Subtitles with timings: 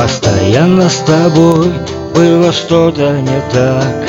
[0.00, 1.70] Постоянно с тобой
[2.14, 4.08] было что-то не так.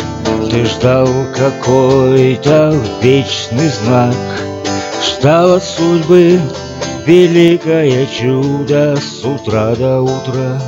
[0.49, 4.15] Ты ждал какой-то вечный знак.
[5.03, 6.39] Ждал от судьбы
[7.05, 8.95] великое чудо.
[8.95, 10.61] С утра до утра,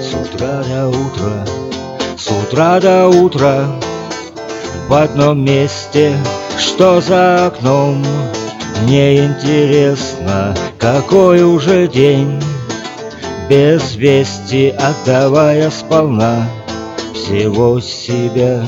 [0.00, 1.46] с утра до утра
[2.16, 3.66] С утра до утра.
[4.88, 6.16] В одном месте,
[6.58, 8.02] что за окном
[8.84, 12.40] Мне интересно, какой уже день
[13.48, 16.48] без вести отдавая сполна
[17.12, 18.64] всего себя.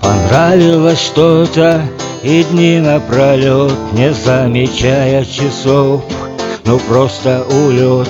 [0.00, 1.82] Понравилось что-то
[2.22, 6.02] и дни напролет, не замечая часов.
[6.64, 8.08] Ну просто улет,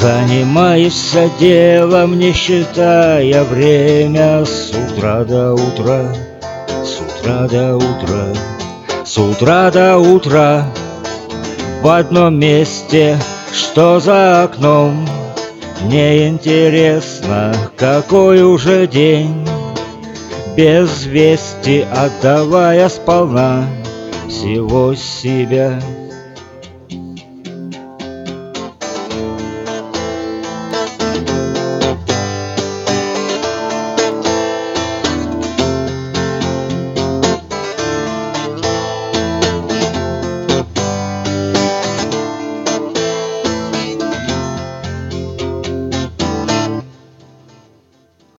[0.00, 4.44] занимаешься делом, не считая время.
[4.44, 6.12] С утра до утра,
[6.84, 8.34] с утра до утра,
[9.04, 10.66] с утра до утра.
[11.82, 13.18] В одном месте,
[13.52, 15.06] что за окном?
[15.82, 19.44] Мне интересно, какой уже день
[20.56, 23.66] без вести отдавая сполна
[24.28, 25.80] всего себя.